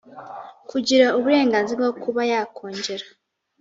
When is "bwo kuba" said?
1.81-2.21